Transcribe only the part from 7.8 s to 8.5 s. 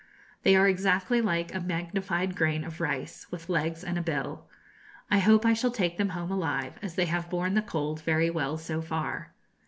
very